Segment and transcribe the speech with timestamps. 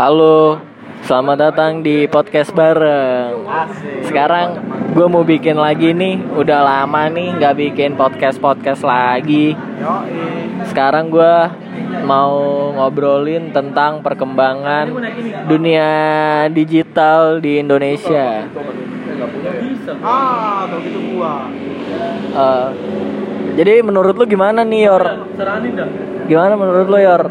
[0.00, 0.56] Halo,
[1.04, 3.44] selamat datang di podcast bareng.
[4.08, 4.56] Sekarang
[4.96, 9.52] gue mau bikin lagi nih, udah lama nih nggak bikin podcast podcast lagi.
[10.72, 11.34] Sekarang gue
[12.08, 12.32] mau
[12.72, 14.88] ngobrolin tentang perkembangan
[15.52, 15.88] dunia
[16.48, 18.48] digital di Indonesia.
[20.00, 20.64] Ah.
[22.34, 22.68] Eh,
[23.54, 25.04] jadi menurut lu gimana nih Yor?
[26.26, 27.22] Gimana menurut lu Yor?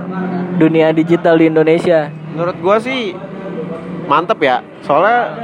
[0.56, 2.08] Dunia digital di Indonesia?
[2.32, 3.12] Menurut gua sih
[4.08, 4.64] mantep ya.
[4.88, 5.36] Soalnya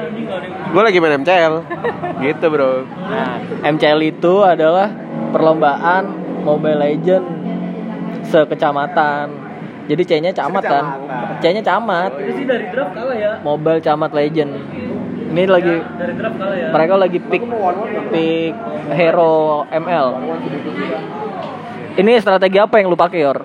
[0.72, 1.54] gua lagi main MCL.
[2.24, 2.88] gitu, Bro.
[2.88, 4.88] Nah, MCL itu adalah
[5.36, 6.16] perlombaan
[6.48, 7.26] Mobile Legend
[8.24, 9.50] sekecamatan.
[9.90, 10.86] Jadi C-nya camat kan?
[11.42, 12.14] C-nya camat.
[12.14, 13.42] Itu sih dari draft kalah ya.
[13.42, 14.52] Mobile Camat Legend.
[15.30, 16.68] Ini lagi Dari draft kalah ya.
[16.74, 17.44] mereka lagi pick
[18.10, 18.54] pick
[18.90, 20.08] hero ML.
[21.96, 23.38] Ini strategi apa yang lu pakai Yor?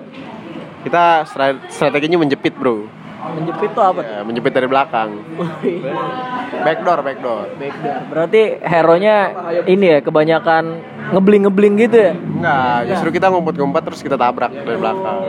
[0.81, 2.85] Kita stra- strateginya menjepit, Bro.
[3.25, 4.01] Menjepit tuh apa?
[4.01, 5.17] Ya, menjepit dari belakang.
[6.65, 7.45] Backdoor, backdoor.
[7.57, 7.97] Backdoor.
[8.09, 9.15] Berarti hero-nya
[9.65, 10.63] ini ya kebanyakan
[11.09, 12.13] ngebling-ngebling gitu ya?
[12.13, 15.19] Enggak, justru kita ngumpet-ngumpet terus kita tabrak dari belakang.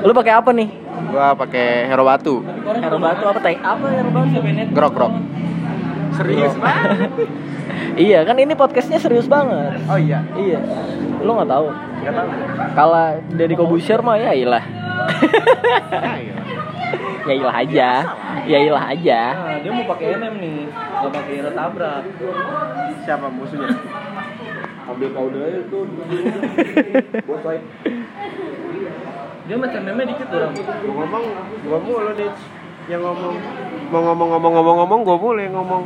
[0.00, 0.68] Lu pakai apa nih?
[1.12, 2.40] Gua pakai hero batu.
[2.66, 3.58] Hero batu apa tank?
[3.60, 4.36] Apa hero batu?
[4.72, 5.12] Grok, grok.
[6.14, 7.10] Serius banget?
[7.94, 9.78] Iya kan ini podcastnya serius banget.
[9.86, 10.22] Oh iya.
[10.34, 10.60] Iya.
[11.22, 11.66] Lu nggak tahu.
[11.70, 12.28] Enggak tahu.
[12.74, 13.02] Kalau
[13.34, 14.64] dari Kobusher mah ya ilah.
[15.94, 16.34] Ah, iya.
[17.28, 17.90] ya ilah aja.
[18.44, 19.20] Ya ilah aja.
[19.32, 20.58] Nah, dia mau pakai NM nih.
[20.70, 22.02] Gak pakai hero tabrak.
[23.04, 23.68] Siapa musuhnya?
[24.84, 25.84] Ambil powder aja tuh.
[27.28, 27.60] Buat.
[29.44, 30.52] Dia macam meme dikit orang.
[30.56, 31.24] Gua ngomong,
[31.68, 32.30] gua mulu nih
[32.88, 33.34] yang ngomong.
[33.92, 35.84] Mau ngomong-ngomong-ngomong-ngomong, gua mulu yang ngomong.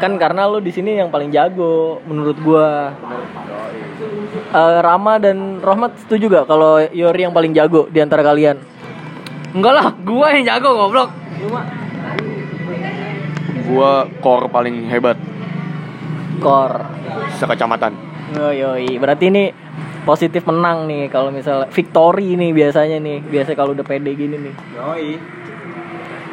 [0.00, 2.96] Kan karena lu di sini yang paling jago menurut gua.
[4.50, 8.56] Eh, Rama dan Rohmat setuju gak kalau Yori yang paling jago di antara kalian?
[9.52, 11.12] Enggak lah, gua yang jago goblok.
[13.68, 15.20] Gua core paling hebat
[16.40, 16.72] Kor.
[17.36, 17.92] sekecamatan.
[18.40, 18.96] Oh, yoi.
[18.96, 19.52] Berarti ini
[20.08, 23.20] positif menang nih kalau misalnya victory nih biasanya nih.
[23.20, 24.54] Biasa kalau udah pede gini nih.
[24.80, 25.08] Yoi.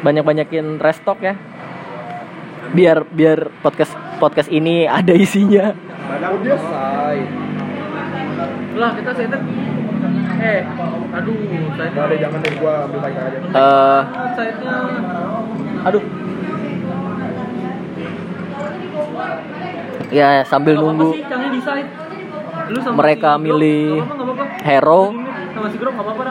[0.00, 1.36] Banyak-banyakin restock ya.
[2.68, 5.72] Biar biar podcast podcast ini ada isinya.
[6.08, 7.18] Padahal dia say.
[8.78, 9.42] Lah, kita setan.
[10.38, 10.62] Eh,
[11.10, 11.34] aduh,
[11.74, 13.38] saya Ada jangan deh gua ambil tanya aja.
[13.42, 14.00] Eh,
[14.38, 14.74] Saya-nya
[15.82, 16.04] aduh.
[20.08, 21.90] Ya sambil apa-apa nunggu sih, Cangnya di side.
[22.68, 24.64] Lu sama Mereka si milih nggak apa-apa, nggak apa-apa.
[24.64, 25.02] hero.
[25.58, 26.22] Sama si Grok apa-apa,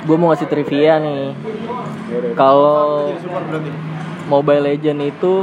[0.00, 1.32] gue mau ngasih trivia nih.
[2.36, 3.14] Kalau
[4.30, 5.34] Mobile Legend itu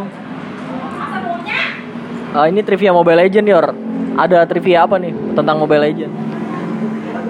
[2.30, 3.66] Ah, ini trivia Mobile Legend Yor.
[4.14, 6.14] Ada trivia apa nih tentang Mobile Legend?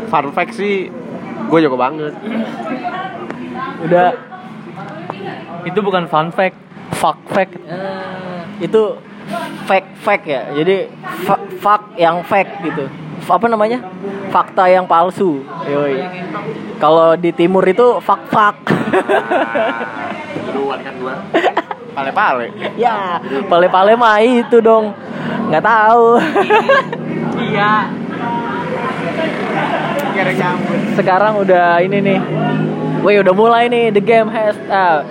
[0.07, 0.91] Fun fact sih,
[1.43, 2.11] gue jago banget.
[3.81, 4.07] Udah
[5.63, 6.55] Itu bukan fun fact.
[6.93, 7.55] fuck fact.
[8.57, 8.81] itu
[9.63, 10.41] fake fake ya.
[10.51, 10.89] Jadi
[11.21, 12.89] fa- fuck yang fake gitu.
[13.19, 13.85] F- Apa namanya?
[14.27, 15.39] Fakta yang palsu.
[15.63, 16.01] Yoi.
[16.77, 18.57] Kalau di timur itu fuck fuck.
[20.57, 21.15] Duluan kan gua.
[21.97, 22.53] Pale-pale.
[22.77, 23.17] ya,
[23.49, 24.93] pale-pale mah itu dong.
[25.49, 26.05] Nggak tahu.
[27.37, 27.89] Iya.
[30.97, 32.19] Sekarang udah ini nih.
[33.05, 35.05] Wih, udah mulai nih the game has ah,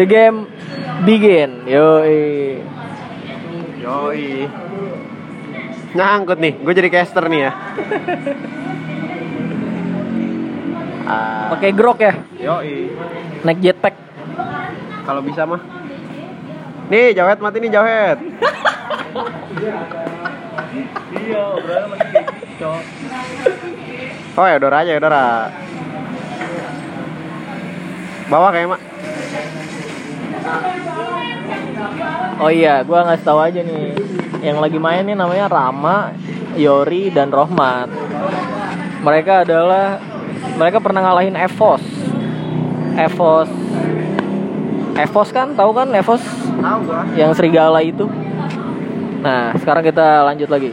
[0.00, 0.48] the game
[1.04, 1.62] begin.
[1.68, 2.58] Yoi.
[3.84, 4.48] Yoi.
[5.94, 7.52] Nyangkut nih, gue jadi caster nih ya.
[11.06, 12.12] Ah, Pakai grok ya?
[12.40, 12.90] yoi.
[13.46, 13.94] Naik jetpack.
[15.06, 15.62] Kalau bisa mah.
[16.90, 18.18] Nih, jawet mati nih jawet.
[21.16, 22.70] Iya, obrolannya masih kayak gitu.
[24.36, 25.26] Oh ya, Dora aja ya, Dora.
[28.26, 28.82] Bawa kayak mak.
[32.36, 33.94] Oh iya, gua ngasih tahu aja nih.
[34.42, 36.12] Yang lagi main nih namanya Rama,
[36.58, 37.88] Yori dan Rohmat.
[39.06, 40.02] Mereka adalah
[40.58, 41.82] mereka pernah ngalahin Evos.
[42.98, 43.50] Evos
[44.96, 46.22] Evos kan, tahu kan Evos
[46.56, 47.04] Tahu gua.
[47.14, 48.08] yang serigala itu.
[49.20, 50.70] Nah, sekarang kita lanjut lagi.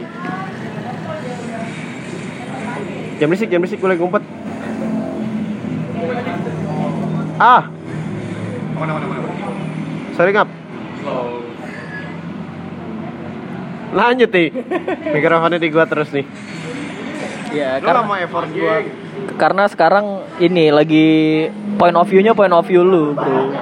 [3.14, 4.22] Jam berisik, jam berisik gue lagi ngumpet.
[7.36, 7.68] Ah.
[10.14, 10.48] Sorry ngap.
[13.92, 14.48] Lanjut nih.
[15.12, 16.26] Mikrofonnya di gua terus nih.
[17.54, 18.82] Ya, Lu karena, lama effort gua.
[19.38, 20.06] karena sekarang
[20.42, 21.06] ini lagi
[21.78, 23.54] point of view-nya point of view lu, Bro.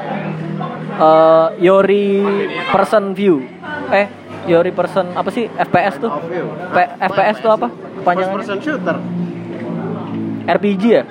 [1.02, 2.06] Eh, Yori
[2.70, 3.42] person view.
[3.90, 4.06] Eh,
[4.46, 5.46] Yori person apa sih?
[5.48, 6.10] FPS tuh?
[6.70, 7.66] P- FPS tuh apa?
[7.68, 8.38] First Kepanjangannya?
[8.38, 8.96] person shooter.
[10.44, 11.04] RPG ya?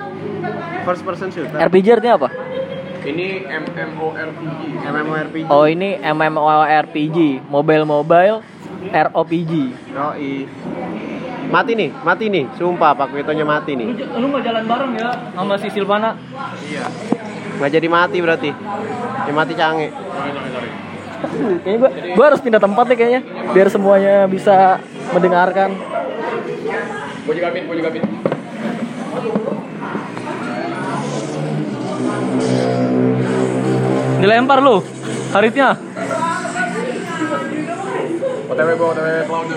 [0.84, 1.56] First person shooter.
[1.58, 2.28] RPG artinya apa?
[3.02, 4.60] Ini MMORPG.
[4.78, 5.46] MMORPG.
[5.50, 7.18] Oh ini MMORPG,
[7.50, 8.36] Mobile Mobile
[8.88, 9.52] ROPG.
[9.90, 10.32] Yoi.
[11.52, 12.44] Mati nih, mati nih.
[12.56, 13.92] Sumpah Pak Witonya mati nih.
[14.16, 16.16] Lu nggak jalan bareng ya sama si Silvana?
[16.62, 16.86] Iya.
[17.58, 18.50] Nggak jadi mati berarti.
[19.26, 19.90] Dia mati canggih.
[21.62, 23.20] Kayaknya gua, gua harus pindah tempat nih kayaknya
[23.54, 24.82] biar semuanya bisa
[25.14, 25.70] mendengarkan.
[27.22, 28.02] Gue juga min, gue juga min.
[34.22, 34.82] Dilempar lu
[35.34, 35.78] haritnya.
[38.50, 39.48] OTW OTW cloud.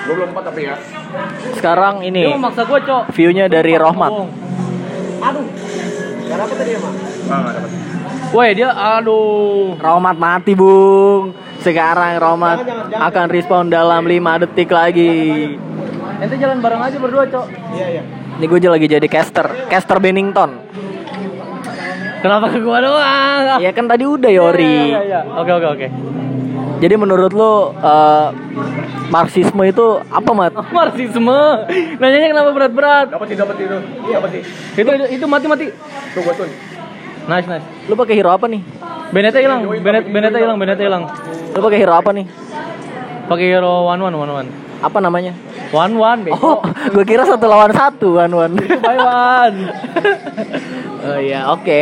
[0.00, 0.76] Gue belum empat tapi ya.
[1.56, 3.02] Sekarang ini Dia maksa gue, Cok.
[3.12, 4.12] view-nya dari Rohmat.
[5.20, 5.44] Aduh.
[6.30, 6.94] Gak dapet tadi ya, Mak?
[7.30, 7.52] Ah.
[8.30, 11.34] Woi dia aduh Rohmat mati bung
[11.66, 12.62] Sekarang Rohmat
[12.94, 15.58] akan respon dalam 5 detik lagi
[16.22, 18.02] Ente jalan bareng aja berdua cok Iya, iya.
[18.38, 20.62] Ini gue lagi jadi caster Caster Bennington
[22.22, 23.58] Kenapa ke gua doang?
[23.58, 24.94] Iya kan tadi udah Yori
[25.34, 25.86] Oke, oke, oke.
[26.80, 28.28] Jadi menurut lu eh,
[29.10, 30.52] Marxisme itu apa mat?
[30.76, 31.40] Marxisme?
[32.00, 33.06] Nanyanya kenapa berat-berat?
[33.12, 33.78] Dapat sih, dapat itu.
[34.08, 34.42] Dapat sih.
[34.80, 34.90] Itu
[35.20, 35.66] itu mati-mati
[36.16, 36.48] Tuh gue tuh.
[37.28, 37.66] Nice nice.
[37.90, 38.62] Lu pakai hero apa nih?
[39.10, 39.66] Beneta hilang.
[39.66, 41.04] Benet Beneta hilang, Beneta hilang.
[41.52, 42.26] Lu pakai hero apa nih?
[43.28, 44.48] Pakai hero one one one one.
[44.80, 45.36] Apa namanya?
[45.70, 48.54] One one Oh, gue kira satu lawan satu one one.
[48.64, 49.56] Itu by one.
[51.04, 51.80] oh iya, oke.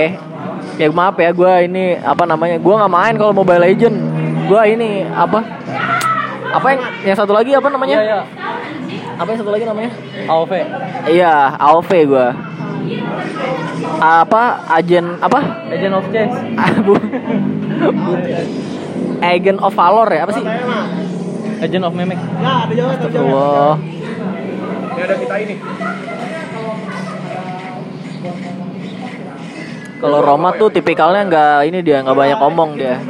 [0.80, 2.56] Ya maaf ya, gue ini apa namanya?
[2.58, 4.17] Gue nggak main kalau Mobile Legend.
[4.48, 5.40] Gue ini apa?
[6.48, 8.00] Apa yang yang satu lagi apa namanya?
[8.00, 8.20] Iya, iya.
[9.20, 9.90] Apa yang satu lagi namanya?
[10.24, 10.52] AOV.
[11.12, 12.28] Iya, AOV gue
[13.98, 14.42] apa
[14.78, 16.30] agen apa agent of change
[19.34, 20.44] agent of valor ya apa sih
[21.58, 23.76] agent of memek Ya, ada jalan, ada jalan.
[24.88, 25.54] Ini ada kita ini.
[29.98, 33.02] kalau Roma tuh tipikalnya nggak ini dia nggak banyak ngomong dia.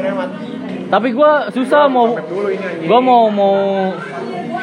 [0.88, 2.86] Tapi gua susah mau ini anjing.
[2.86, 3.56] gua mau mau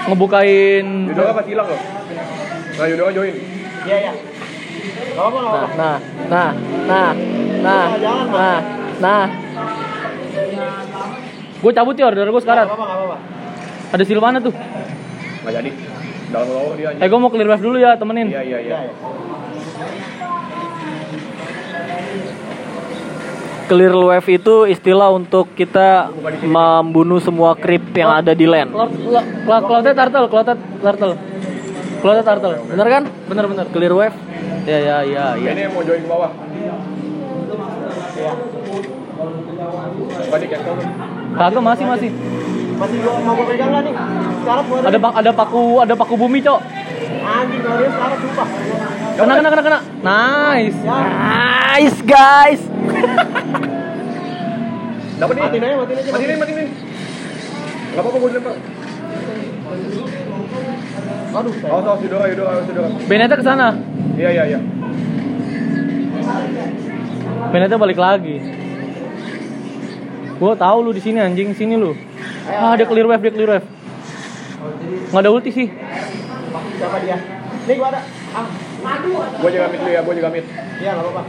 [0.07, 1.80] ngebukain Yudoka pasti hilang loh.
[2.75, 3.36] Nah, Yudoka join.
[3.86, 4.12] Iya, iya.
[4.12, 5.68] Gak gak apa-apa.
[5.75, 6.50] nah nah
[6.83, 7.10] nah
[7.62, 7.86] nah
[8.27, 8.57] nah
[8.98, 9.24] nah
[11.56, 13.18] gue cabut ya order gue sekarang Gak apa-apa, gak apa-apa.
[13.92, 14.54] ada Silvana tuh
[15.42, 15.69] Nggak jadi.
[16.28, 17.01] Dalam low dia anjing.
[17.01, 18.78] eh gue mau clear wave dulu ya temenin Iya, iya, iya.
[23.65, 26.13] Clear wave itu istilah untuk kita
[26.45, 28.69] membunuh semua creep yang ada di land.
[29.45, 31.13] Clouded turtle, clouded turtle.
[32.01, 32.53] Clouded turtle.
[32.69, 33.03] Bener kan?
[33.25, 33.65] Bener bener.
[33.73, 34.17] Clear wave.
[34.69, 35.50] Ya ya ya ya.
[35.57, 36.29] Ini mau join ke bawah.
[40.56, 40.88] Cancel tuh.
[41.35, 42.09] Kagak masih masih.
[42.75, 43.94] Masih gua mau gua pegang nih?
[44.44, 46.59] Sekarang gua Ada pak ada paku ada paku bumi cok.
[47.25, 48.47] Anjing, dia sekarang sumpah.
[49.15, 49.79] Kena kena kena kena.
[50.03, 50.77] Nice.
[50.85, 52.75] Nice guys.
[55.15, 55.43] Dapat nih.
[55.47, 56.11] Matiin aja, matiin aja.
[56.11, 56.57] Matiin, matiin.
[57.85, 58.55] Enggak apa-apa gue dilempar.
[61.35, 62.89] Aduh, Awas, awas Yudoka, Yudoka, awas Yudoka.
[63.07, 63.67] Beneta ke sana.
[64.15, 64.59] Iya, iya, iya.
[67.51, 68.39] Beneta balik lagi.
[70.35, 71.95] Gua tahu lu di sini anjing, sini lu.
[72.51, 73.67] Ah, dia clear wave, dia clear wave.
[75.11, 75.67] Nggak ada ulti sih.
[76.75, 77.15] siapa dia?
[77.67, 77.99] Nih gua ada.
[78.35, 78.45] Ah,
[79.39, 80.45] Gue jaga mid dulu ya, gue jaga mid.
[80.77, 81.23] iya gak apa-apa.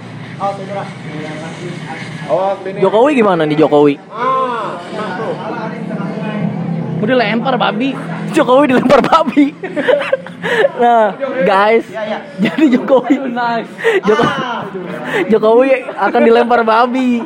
[2.66, 2.80] Ini.
[2.82, 3.94] Jokowi gimana nih Jokowi?
[4.12, 5.34] Ah, nah tuh.
[6.96, 7.96] Udah lempar babi.
[8.32, 9.52] Jokowi dilempar babi.
[10.82, 11.84] nah, guys.
[11.88, 12.18] Iya, iya.
[12.36, 13.16] Jadi Jokowi
[14.04, 14.36] Joko-
[15.32, 17.24] Jokowi akan dilempar babi.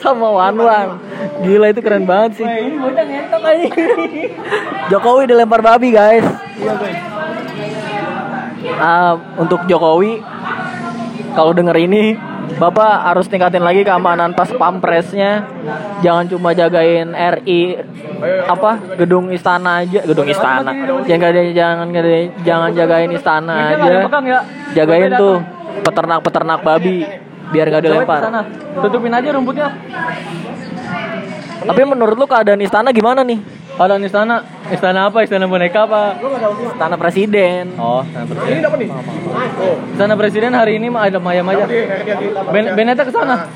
[0.00, 0.88] Sama Wan Wan.
[1.42, 2.46] Gila itu keren banget sih.
[4.92, 6.24] Jokowi dilempar babi, guys.
[8.76, 10.20] Ah, untuk Jokowi
[11.34, 12.14] kalau denger ini
[12.44, 15.48] Bapak harus tingkatin lagi keamanan pas pampresnya.
[16.04, 17.80] Jangan cuma jagain RI
[18.46, 20.70] apa gedung istana aja, gedung istana.
[21.08, 21.88] Jangan jangan
[22.44, 24.06] jangan jagain istana aja.
[24.76, 25.40] Jagain tuh
[25.82, 27.02] peternak-peternak babi
[27.50, 28.20] biar gak dilempar.
[28.84, 29.68] Tutupin aja rumputnya.
[31.64, 33.40] Tapi menurut lu keadaan istana gimana nih?
[33.74, 35.26] Keadaan istana, istana apa?
[35.26, 36.14] Istana boneka apa?
[36.74, 37.74] Istana presiden.
[37.74, 38.54] Oh, istana presiden.
[38.54, 38.88] Ini dapat nih.
[38.94, 41.66] Oh, Istana presiden hari ini mah ada mayam aja.
[42.54, 43.50] Ben Beneta ke sana.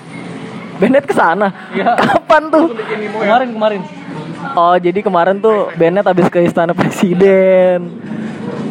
[0.79, 1.51] Benet ke sana.
[1.75, 2.67] Kapan tuh?
[3.19, 3.81] Kemarin kemarin.
[4.55, 8.03] Oh, jadi kemarin tuh Benet habis ke istana presiden.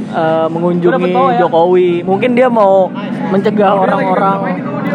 [0.07, 2.03] Eh, mengunjungi Jokowi.
[2.07, 2.87] Mungkin dia mau
[3.31, 4.39] mencegah orang-orang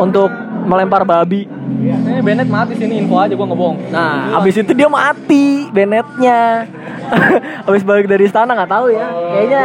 [0.00, 0.28] untuk
[0.64, 1.44] melempar babi.
[1.80, 3.88] Ini Bennett mati sini info aja gua ngebohong.
[3.88, 6.68] Nah, habis itu dia mati Bennettnya.
[7.68, 9.04] Habis balik dari istana nggak tahu ya.
[9.08, 9.62] Kayaknya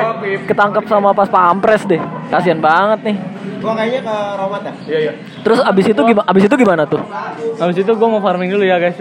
[0.47, 2.01] ketangkep sama pas pampres deh.
[2.27, 3.17] Kasian banget nih.
[3.63, 4.73] Gua kayaknya ke Romat ya.
[4.87, 5.13] Iya iya.
[5.43, 6.25] Terus abis itu gimana?
[6.27, 7.01] Abis itu gimana tuh?
[7.57, 8.99] Habis itu gue mau farming dulu ya guys.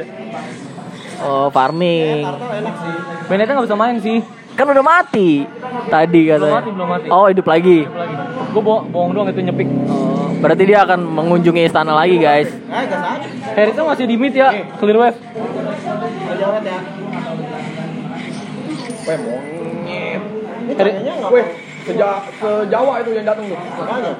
[1.26, 2.22] Oh farming.
[2.22, 2.94] enak sih.
[3.26, 4.18] Benedetta nggak bisa main sih.
[4.56, 5.44] Kan udah mati
[5.92, 6.54] tadi katanya.
[6.62, 7.06] mati, belum mati.
[7.12, 7.84] Oh hidup lagi.
[7.84, 8.14] Lagi.
[8.56, 9.68] Gue bohong, bohong doang itu nyepik.
[9.68, 10.05] Oh,
[10.40, 12.50] berarti dia akan mengunjungi istana lagi guys.
[12.50, 12.87] Eh.
[13.57, 14.52] Herita masih di mid ya.
[14.76, 15.19] Clear wave.
[16.37, 16.78] Jangan ya.
[19.07, 20.23] Weh monyet.
[21.33, 21.47] Weh
[21.87, 22.09] seja
[22.43, 23.59] sejawa itu yang datang tuh.
[23.59, 24.12] Makanya.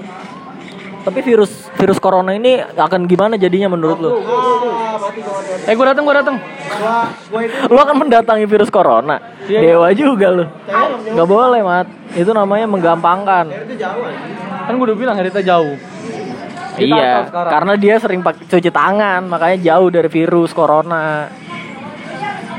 [1.07, 4.11] Tapi virus virus corona ini akan gimana jadinya menurut lu?
[4.11, 5.71] Ah, gua.
[5.71, 6.37] Eh gue datang gue datang.
[6.83, 6.99] Gua
[7.31, 9.23] gua itu Lu akan mendatangi virus corona.
[9.47, 10.45] Iya, Dewa juga lu.
[11.15, 11.87] Gak boleh mat.
[12.19, 13.47] Itu namanya menggampangkan.
[13.55, 14.56] itu jauh aja.
[14.67, 15.79] Kan gue udah bilang Herita jauh.
[16.77, 21.25] Kita iya, karena dia sering pakai cuci tangan, makanya jauh dari virus corona.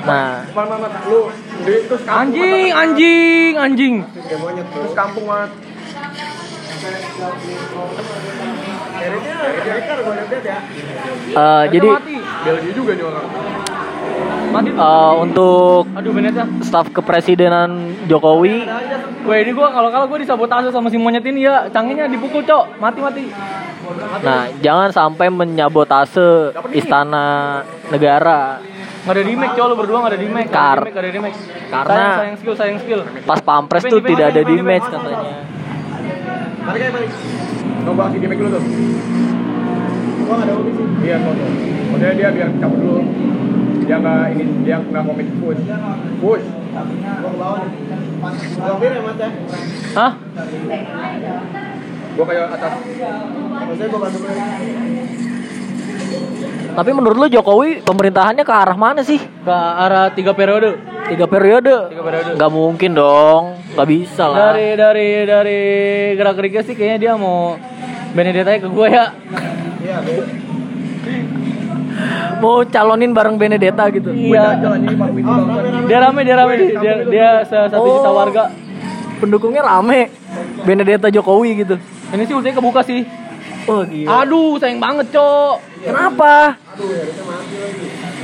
[0.08, 0.92] Nah, Man, man, man.
[1.06, 1.30] Lu
[1.68, 3.96] di terus anjing, anjing, anjing.
[4.02, 5.52] Terus kampung mat.
[8.98, 9.14] Ya.
[11.38, 12.16] eh, jadi mati.
[12.18, 13.26] Belgia juga nih orang.
[14.48, 16.16] Eh, untuk Aduh
[16.63, 18.63] staf kepresidenan Jokowi,
[19.27, 22.80] Weh ini gua kalau kalau gua disabotase sama si monyet ini ya, canggihnya dipukul cok,
[22.80, 23.24] mati mati.
[24.24, 27.60] nah jangan sampai menyabotase istana
[27.92, 28.63] negara.
[29.04, 30.48] Nggak ada remake cok, lu berdua nggak ada remake.
[30.48, 31.38] Kar- remake, nggak ada remake.
[31.68, 33.01] karena- sayang, sayang skill, sayang skill.
[33.27, 35.44] Pas pampres tuh tidak ada di match katanya.
[36.63, 37.12] Balik aja balik.
[37.84, 38.63] Coba si remake dulu tuh.
[40.24, 40.88] Gua enggak ada ulti sih.
[41.04, 41.34] Iya kok.
[41.88, 43.01] Maksudnya dia biar cabut dulu.
[43.88, 45.63] Dia nggak ini, dia nggak komit push.
[46.20, 46.44] Push.
[46.44, 46.82] Ya,
[48.84, 49.01] ya.
[49.96, 50.12] Hah?
[52.20, 52.72] Gua kayak atas.
[56.77, 59.17] Tapi menurut lu Jokowi pemerintahannya ke arah mana sih?
[59.17, 60.77] Ke arah tiga periode.
[61.08, 61.89] Tiga periode?
[61.89, 62.36] Tiga periode.
[62.36, 64.51] Gak mungkin dong, gak bisa lah.
[64.51, 65.62] Dari dari dari
[66.20, 67.56] gerak geriknya sih kayaknya dia mau
[68.12, 69.15] Benedetta ke gue ya.
[69.82, 69.98] Iya.
[72.38, 74.13] Mau calonin bareng Benedetta gitu.
[74.13, 74.62] Iya.
[75.88, 78.15] Dia rame dia rame dia dia, satu juta Oh.
[78.15, 78.53] warga.
[79.17, 80.12] Pendukungnya rame.
[80.62, 81.75] Benedetta Jokowi gitu.
[82.13, 83.01] Ini sih ultinya kebuka sih.
[83.67, 84.24] Oh gila.
[84.24, 85.56] Aduh sayang banget cok.
[85.84, 86.56] Kenapa?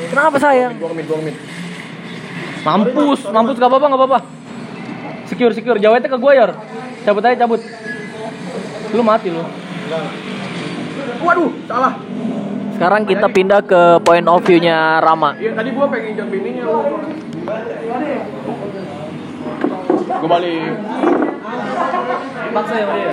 [0.08, 0.72] Kenapa sayang?
[2.64, 4.20] Mampus mampus gak apa-apa gak apa-apa.
[5.28, 6.48] Secure secure jawabnya ke gue ya.
[7.04, 7.60] Cabut aja cabut.
[8.94, 9.44] Lu mati lu.
[11.24, 11.94] Waduh salah.
[12.74, 15.38] Sekarang kita pindah ke point of view-nya Rama.
[15.38, 16.80] Iya tadi gua pengen injak bininya lu.
[20.04, 20.74] Gua balik.
[22.54, 23.12] Paksa ya dia.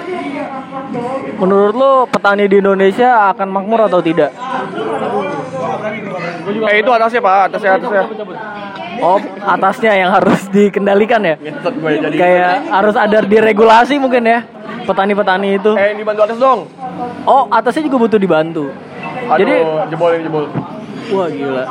[1.41, 4.33] Menurut lo petani di Indonesia akan makmur atau tidak?
[6.51, 8.05] Eh itu atasnya pak, atasnya atasnya.
[9.01, 11.41] Oh, atasnya yang harus dikendalikan ya?
[11.41, 12.17] Jadi.
[12.21, 14.45] Kayak harus ada diregulasi mungkin ya
[14.85, 15.73] petani-petani itu.
[15.73, 16.69] Eh ini bantu atas dong.
[17.25, 18.69] Oh, atasnya juga butuh dibantu.
[19.31, 19.55] Aduh, Jadi,
[19.89, 20.45] jebol ini jebol.
[21.11, 21.65] wah gila.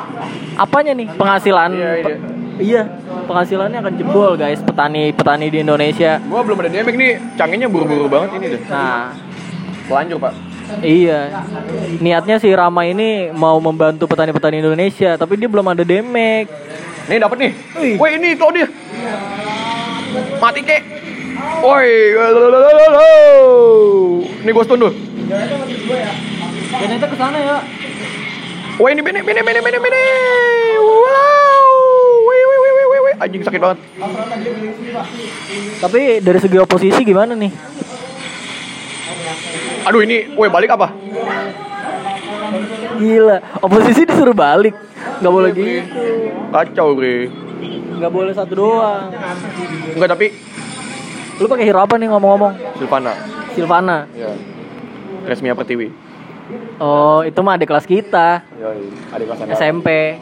[0.55, 1.69] Apanya nih penghasilan?
[1.71, 2.15] Iya, iya.
[2.57, 2.81] iya,
[3.23, 6.19] penghasilannya akan jebol guys petani-petani di Indonesia.
[6.21, 8.61] Gua belum ada damage nih, canggihnya buru-buru banget ini deh.
[8.67, 9.11] Nah,
[9.89, 10.33] Lanjut pak.
[10.79, 11.33] iya.
[11.97, 16.51] Niatnya si Rama ini mau membantu petani-petani Indonesia, tapi dia belum ada damage.
[17.09, 17.51] Nih dapat nih.
[17.97, 18.67] Woi ini tuh dia.
[20.37, 20.83] Mati kek.
[21.59, 21.89] Woi.
[24.39, 24.93] Ini gua stun tuh.
[26.79, 27.57] Benedetta ke sana ya.
[28.79, 30.03] Woi ini bene bene bene bene bene.
[30.79, 31.71] Wow.
[32.23, 33.15] Wih wih wih wih wih.
[33.19, 33.77] Anjing sakit banget.
[35.83, 37.51] Tapi dari segi oposisi gimana nih?
[39.91, 40.95] Aduh ini, woi balik apa?
[42.99, 44.75] Gila, oposisi disuruh balik.
[45.19, 45.71] Nggak boleh gitu.
[46.55, 47.27] Kacau bre.
[47.99, 49.11] Nggak boleh satu doang.
[49.95, 50.27] Enggak tapi
[51.39, 52.51] Lu pakai hero apa nih ngomong-ngomong?
[52.75, 53.15] Silvana.
[53.55, 53.97] Silvana.
[54.11, 54.35] Ya.
[55.23, 55.87] Resmia Pertiwi.
[56.81, 59.59] Oh, itu mah adik kelas kita, Yoi, adik kelas.
[59.59, 60.17] SMP.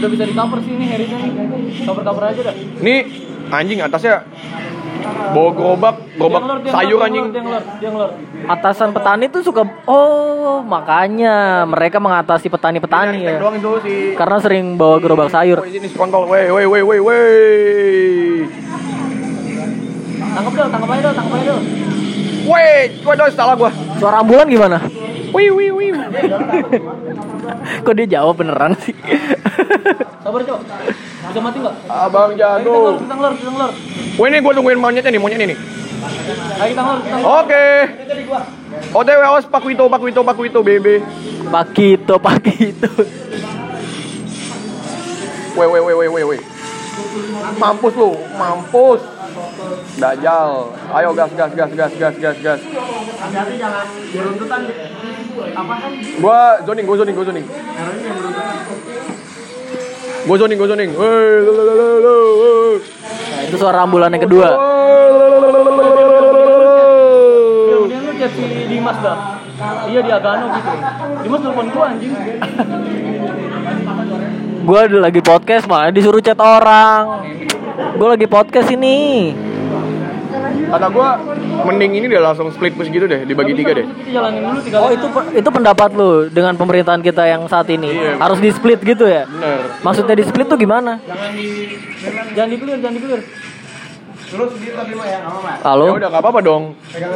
[0.00, 1.84] Udah bisa di cover sih ini Harrynya nih.
[1.84, 2.54] Cover cover aja dah.
[2.56, 2.96] Ini
[3.50, 4.24] anjing atasnya
[5.30, 7.26] bawa gerobak, gerobak sayur anjing.
[8.48, 13.38] Atasan petani tuh suka oh, makanya mereka mengatasi petani-petani Tank ya.
[13.38, 13.94] doang itu si.
[14.16, 15.60] Karena sering bawa gerobak sayur.
[15.66, 18.69] Ini kontol, woi woi woi woi woi.
[20.30, 21.64] Tangkap dong, tangkap aja dong, tangkap aja dong.
[22.46, 22.70] Woi,
[23.02, 23.70] coba dong salah gua.
[23.98, 24.78] Suara ambulan gimana?
[25.30, 25.90] Wih wih wih.
[27.84, 28.94] Kok dia jawab beneran sih?
[30.22, 30.60] Sabar, Cok.
[31.30, 31.74] Bisa mati enggak?
[31.86, 32.98] Abang jago.
[32.98, 33.70] kita ngelor, kita ngelor.
[34.18, 35.58] Woi ini gua tungguin monyetnya nih, monyetnya nih.
[36.58, 37.34] Ayo kita ngelor, kita ngelor.
[37.44, 37.66] Oke.
[38.90, 40.86] OTW awas Pak Wito, Pak Wito, Pak Wito, BB.
[41.50, 42.90] Pakito, Pakito.
[45.58, 46.40] Weh, weh, weh, weh, weh, weh.
[47.58, 49.19] Mampus lu, mampus.
[50.00, 50.52] Dajal.
[50.94, 52.60] Ayo gas, gas, gas, gas, gas, gas, gas.
[56.20, 57.46] Gua zoning, gua zoning, gua zoning.
[60.26, 60.90] Gua zoning, gua zoning.
[60.94, 62.14] Weh, lo, lo, lo, lo, lo, lo.
[62.80, 64.48] Nah, itu suara ambulan yang kedua.
[67.70, 69.40] Kemudian lu chat si Dimas dah.
[69.88, 70.70] Iya di Agano gitu.
[71.24, 72.12] Dimas telepon gua anjing.
[74.60, 77.24] Gue lagi podcast malah disuruh chat orang.
[77.80, 79.32] Gue lagi podcast ini.
[80.70, 81.18] Kata gua
[81.66, 83.86] mending ini deh langsung split push gitu deh, dibagi tiga deh.
[84.78, 88.22] Oh itu itu pendapat lu dengan pemerintahan kita yang saat ini Iya.
[88.22, 89.26] harus di split gitu ya?
[89.26, 89.82] Bener.
[89.82, 91.02] Maksudnya di split tuh gimana?
[91.02, 93.20] Jangan di clear, jangan di clear.
[95.66, 95.84] Halo?
[95.90, 96.62] Ya udah nggak apa-apa dong.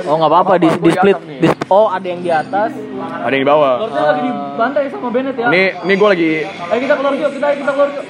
[0.03, 1.19] Oh nggak apa-apa di, di split.
[1.39, 2.75] Di- oh ada yang di atas.
[3.23, 3.73] Ada yang di bawah.
[3.87, 5.47] Lordnya lagi dibantai sama Bennett ya.
[5.47, 8.05] Nih, nih gue lagi Ayo kita keluar yuk, kita kita keluar yuk.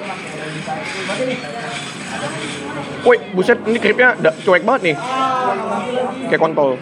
[3.05, 4.97] Woi, buset, ini kripnya cuek banget nih.
[6.33, 6.81] Kayak kontol.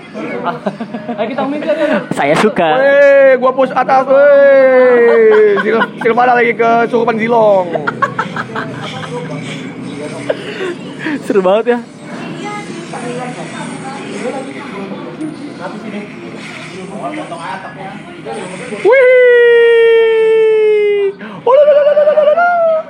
[1.18, 1.98] Ayo kita minta ya.
[2.14, 2.68] Saya suka.
[2.78, 5.58] Woi, gua push atas, woi.
[5.66, 7.66] Sil Silvana lagi ke Surupan Zilong.
[11.26, 11.78] Seru banget ya.
[18.82, 19.12] Wih.
[21.42, 21.54] Oh,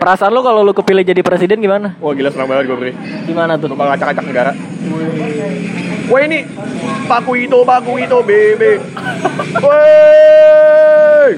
[0.02, 1.94] Perasaan lu kalau lu kepilih jadi presiden gimana?
[2.02, 2.90] Wah gila senang banget gue beri
[3.22, 3.70] Gimana tuh?
[3.70, 4.50] Bakal acak-acak negara.
[6.10, 6.42] Wah ini.
[7.06, 8.82] Paku itu, paku itu, bebe
[9.62, 11.30] Woi.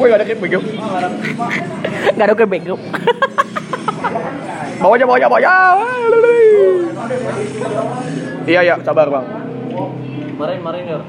[0.00, 0.64] Woi gak ada krip bego.
[2.16, 2.80] Gak ada gue bego.
[4.80, 5.50] Bawa aja, bawa aja, bawa aja
[8.48, 9.26] Iya, iya, sabar bang
[10.38, 11.00] Marahin, marahin ya.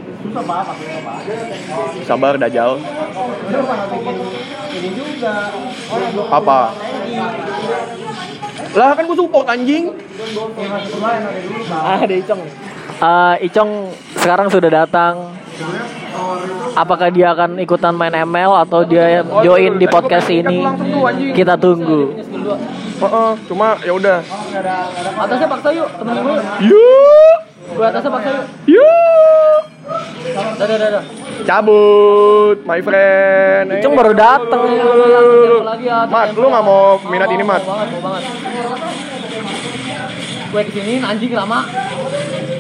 [2.04, 2.82] Sabar, Dajjal
[6.34, 6.60] Apa?
[8.74, 9.94] Lah kan gue support anjing
[11.70, 12.42] Ah, ada Icong.
[13.00, 13.72] Eh, Icong
[14.18, 15.38] sekarang sudah datang.
[16.74, 20.64] Apakah dia akan ikutan main ML atau dia join di podcast ini?
[21.36, 22.16] Kita tunggu.
[23.00, 24.20] Heeh, cuma ya udah
[25.20, 26.46] Atasnya paksa yuk, temenin gue yuk.
[26.68, 27.38] Yuk
[27.70, 28.46] Gue atasnya paksa yuk.
[28.76, 28.99] Yuk
[30.36, 31.04] Dadah, dadah.
[31.48, 33.66] Cabut, my friend.
[33.80, 34.62] Icong baru datang.
[35.66, 36.06] Lagi ya.
[36.06, 37.64] Mat, lu nggak mau minat ini, Mat?
[37.64, 38.24] Mau banget, mau banget.
[40.50, 41.60] Gue ke sini anjing lama.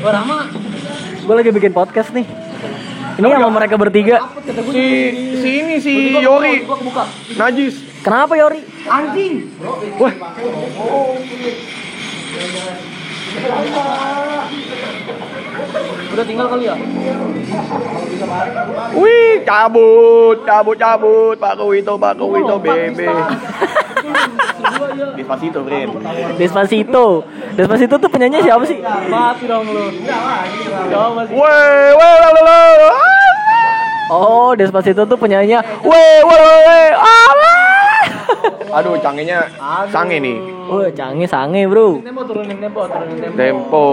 [0.01, 0.37] Gue lama.
[1.25, 2.25] Gue lagi bikin podcast nih.
[3.19, 4.23] Ini sama mereka bertiga.
[4.71, 4.85] Si
[5.43, 6.63] si ini si Yori
[7.35, 7.83] najis.
[7.99, 8.63] Kenapa Yori?
[8.87, 9.51] Anjing.
[9.99, 10.13] Wah,
[16.09, 16.75] Udah tinggal kali ya?
[18.97, 21.35] wih, cabut, cabut, cabut.
[21.37, 23.09] Pak Kuwito, Pak Kuwito, bebe.
[25.15, 25.89] Despacito, friend.
[26.37, 27.05] Despacito.
[27.53, 28.77] Despacito tuh penyanyi siapa sih?
[29.09, 29.85] Mati dong lu.
[31.29, 32.59] Weh, weh, la, la.
[34.09, 35.61] Oh, Despacito tuh penyanyinya.
[35.85, 37.61] Weh, weh, weh, alah.
[38.81, 39.45] Aduh, cangenya
[39.93, 40.58] sange nih.
[40.69, 42.05] Wah, canggih sange, Bro.
[42.05, 43.37] Tempo turunin tempo, turunin tempo.
[43.41, 43.85] Tempo,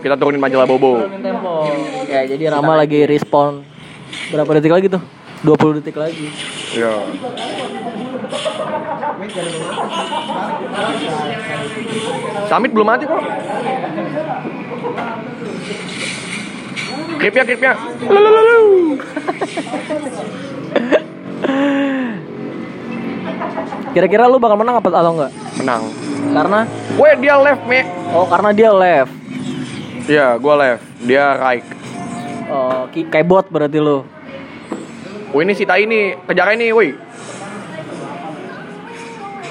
[0.00, 1.04] kita turunin majalah Bobo.
[1.04, 1.68] Turunin tempo.
[2.08, 3.60] Ya, jadi Rama lagi respon.
[4.32, 5.02] Berapa detik lagi tuh?
[5.44, 6.32] 20 detik lagi.
[6.72, 7.04] Ya.
[12.48, 13.20] Samit belum mati kok.
[17.20, 17.72] Kripnya, kripnya.
[23.92, 25.32] Kira-kira lu bakal menang apa atau enggak?
[25.62, 25.82] Menang.
[26.34, 26.60] Karena
[26.98, 27.80] Weh, dia left, me.
[28.10, 29.14] oh karena dia left.
[30.10, 30.82] Iya, gua left.
[31.06, 31.66] Dia right.
[32.50, 34.02] Oh, kayak bot berarti lu.
[35.32, 36.18] Wih, ini si Tai ini.
[36.26, 36.92] Kejar ini, woi.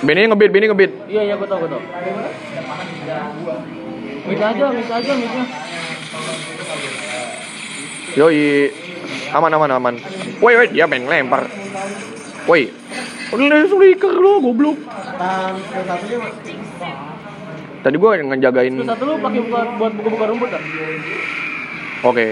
[0.02, 0.92] Benny ngebit, Benny ngebit.
[1.06, 1.82] Iya, iya, gue tau, gue tau.
[4.26, 5.46] Mik aja, mik aja, miknya.
[8.18, 8.42] Yoi.
[9.32, 9.96] Aman, aman, aman.
[10.42, 11.46] Woi, woi, dia main lempar.
[12.50, 12.74] Woi.
[13.32, 14.78] Udah dari striker lo, goblok.
[17.82, 18.74] Tadi gua ngejagain.
[18.76, 20.62] Terus satu lu pakai buka, buat buka-buka rumput kan?
[22.06, 22.28] Oke.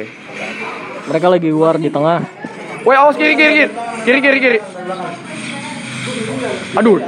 [1.09, 2.19] Mereka lagi war di tengah.
[2.83, 3.69] Woi, awas kiri, kiri, kiri.
[4.05, 4.59] Kiri, kiri, kiri.
[6.75, 6.99] Aduh.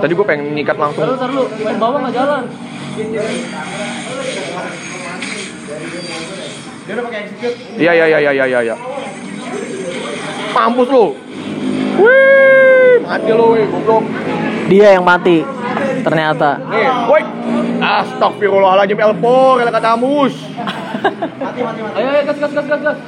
[0.00, 1.04] Tadi gua pengen nyikat langsung.
[1.04, 2.44] taruh lu, main bawah nggak jalan.
[7.78, 8.76] Iya, iya, iya, iya, iya, iya.
[10.50, 11.29] Mampus lu.
[12.00, 14.04] Wih, mati lu, wih, goblok.
[14.72, 15.44] Dia yang mati.
[16.00, 16.56] Ternyata.
[16.72, 17.22] Nih, woi.
[17.80, 20.34] Astagfirullahaladzim Elpo, kata kata Amus.
[21.96, 22.98] Ayo, ayo, gas, gas, gas, gas, gas.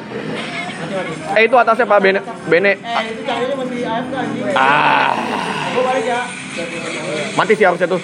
[1.36, 2.20] Eh itu atasnya Pak Bene.
[2.48, 2.72] Bene.
[4.56, 5.16] Ah.
[7.36, 8.00] Mati sih harusnya tuh.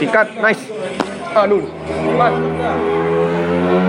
[0.00, 0.62] Sikat, nice.
[1.36, 1.64] Aduh.
[2.16, 2.32] Mat.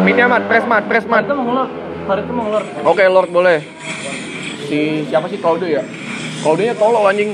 [0.03, 1.23] Minnya mat, press mat, press mat.
[1.23, 1.67] Itu mau ngelor.
[2.09, 2.63] Hari itu mau ngelor.
[2.87, 3.57] Oke, Lord boleh.
[4.69, 5.81] Si siapa sih Claude ya?
[6.45, 7.33] Claude-nya tolol anjing.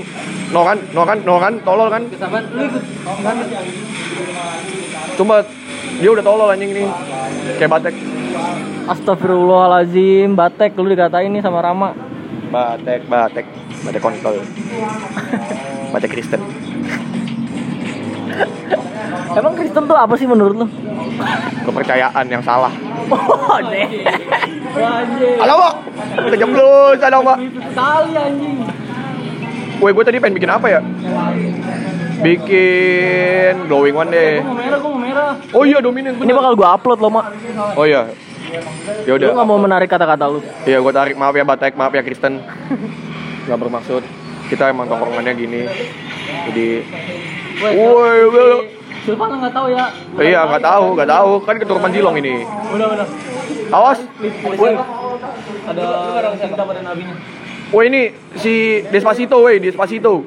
[0.56, 2.08] Noran, Noran, tolol kan?
[2.08, 2.84] Kesaban, lu ikut.
[3.04, 3.48] Banget.
[5.20, 5.36] Coba
[6.00, 6.88] dia udah tolol anjing nih.
[7.60, 7.96] Kayak batek.
[8.86, 11.92] Astagfirullahalazim, batek lu dikatain nih sama Rama.
[12.56, 13.46] Batek, batek.
[13.84, 14.40] Batek kontol.
[15.92, 16.40] batek Kristen.
[19.36, 20.68] Emang Kristen tuh apa sih menurut lu?
[21.68, 22.72] Kepercayaan yang salah.
[23.12, 24.08] Oh, deh.
[25.44, 25.74] Halo, Pak.
[26.32, 27.38] Kejeblos, halo, Pak.
[27.76, 28.58] Kali anjing.
[29.84, 30.80] Woi, gue tadi pengen bikin apa ya?
[32.24, 34.40] Bikin glowing one deh.
[34.40, 35.32] Gua mau merah, gua mau merah.
[35.52, 36.16] Oh iya, dominan.
[36.16, 37.26] Ini bakal gua upload loh, Mak.
[37.76, 38.08] Oh iya.
[39.04, 39.36] Ya Lu udah.
[39.36, 40.40] nggak mau menarik kata-kata lu.
[40.64, 41.16] Iya, gue tarik.
[41.20, 42.40] Maaf ya Batek, maaf ya Kristen.
[43.46, 44.00] Gak bermaksud.
[44.48, 45.68] Kita emang tongkrongannya gini.
[46.48, 46.68] Jadi,
[47.60, 48.75] Woi,
[49.06, 49.86] Silvana nggak tahu ya.
[50.18, 51.32] Iya, nggak tahu, nggak tahu.
[51.46, 52.42] Kan keturunan Jilong ini.
[52.74, 53.08] Udah, udah.
[53.70, 54.00] Awas.
[54.58, 54.74] Woi,
[55.70, 55.86] Ada
[56.42, 57.16] kita pada nabinya.
[57.74, 58.02] woi ini
[58.38, 60.26] si Despacito, woi, Despacito.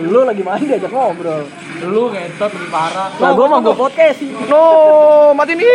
[0.00, 1.44] Lu lagi main diajak ngobrol.
[1.84, 3.12] Lu ngetot lebih parah.
[3.20, 4.32] Lah gua mau gua podcast sih.
[4.48, 5.68] No, mati nih.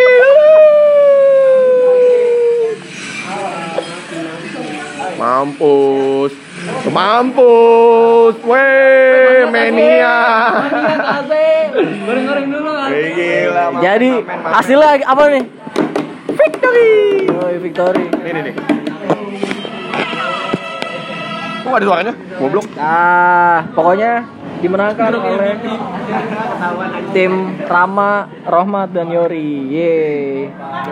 [5.22, 6.45] Mampus.
[6.90, 8.36] Mampus.
[8.46, 10.18] Weh, mania.
[11.76, 12.90] Goreng-goreng dulu kan.
[12.94, 13.66] Gila.
[13.82, 15.44] Jadi hasilnya apa nih?
[16.36, 16.94] Victory.
[17.32, 18.06] Oh, victory.
[18.12, 18.44] Ini nih.
[18.52, 18.56] nih.
[21.66, 22.14] Kok ada suaranya?
[22.38, 22.66] Goblok.
[22.78, 24.12] Nah, pokoknya
[24.62, 25.58] dimenangkan oleh
[27.12, 29.74] tim Rama, Rohmat dan Yori.
[29.74, 30.50] Yeay.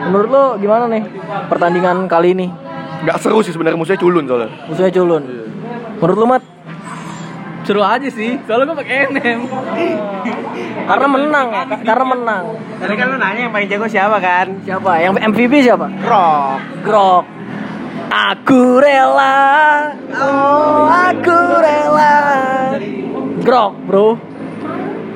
[0.10, 1.06] Menurut lo gimana nih
[1.48, 2.48] pertandingan kali ini?
[3.06, 4.50] Gak seru sih sebenarnya musuhnya culun soalnya.
[4.66, 5.24] Musuhnya culun.
[6.04, 6.44] Menurut lo Mat?
[7.63, 8.36] Seru aja sih.
[8.44, 9.39] Soalnya gua pakai NM.
[10.84, 12.44] Karena menang ya, ka- karena menang.
[12.76, 14.60] Tadi kan lu nanya yang paling jago siapa kan?
[14.62, 15.00] Siapa?
[15.00, 15.88] Yang MVP siapa?
[16.04, 16.60] Rock.
[16.84, 17.24] Grok.
[18.12, 19.39] Aku rela.
[20.12, 22.13] Oh, aku rela.
[23.39, 24.08] Grok, Bro.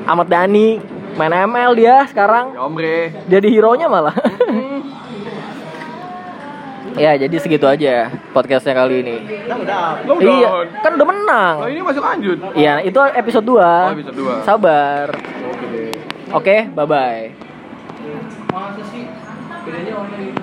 [0.08, 0.80] Ahmad Dhani
[1.14, 2.56] main ML dia sekarang.
[2.56, 3.12] Ya omre.
[3.28, 4.16] Jadi hero-nya malah.
[6.98, 9.16] Ya, jadi segitu aja podcastnya kali ini.
[10.06, 10.50] Lo Iya,
[10.82, 11.56] kan udah menang.
[11.64, 12.38] Oh ini masih lanjut.
[12.58, 13.58] Iya, itu episode 2.
[13.58, 14.36] Oh, episode dua.
[14.44, 15.08] Sabar.
[15.54, 15.94] Oke deh.
[16.34, 17.32] Oke, bye-bye.
[18.52, 19.06] Masa sih?
[19.64, 20.38] Bedanya online.